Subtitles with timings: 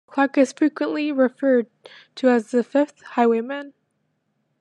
[0.07, 1.67] Clark is frequently referred
[2.15, 3.73] to as The Fifth Highwayman.